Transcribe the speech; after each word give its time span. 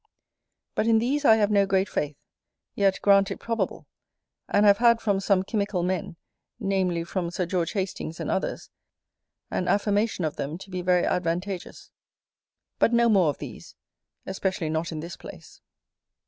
But 0.73 0.87
in 0.87 0.97
these 0.97 1.25
I 1.25 1.35
have 1.35 1.51
no 1.51 1.67
great 1.67 1.87
faith; 1.87 2.17
yet 2.73 2.97
grant 3.03 3.29
it 3.29 3.39
probable; 3.39 3.85
and 4.49 4.65
have 4.65 4.79
had 4.79 4.99
from 4.99 5.19
some 5.19 5.43
chymical 5.43 5.83
men, 5.85 6.15
namely, 6.59 7.03
from 7.03 7.29
Sir 7.29 7.45
George 7.45 7.73
Hastings 7.73 8.19
and 8.19 8.27
others, 8.31 8.71
an 9.51 9.67
affirmation 9.67 10.25
of 10.25 10.37
them 10.37 10.57
to 10.57 10.71
be 10.71 10.81
very 10.81 11.05
advantageous. 11.05 11.91
But 12.79 12.93
no 12.93 13.09
more 13.09 13.29
of 13.29 13.37
these; 13.37 13.75
especially 14.25 14.69
not 14.71 14.91
in 14.91 15.01
this 15.01 15.15
place. 15.17 15.61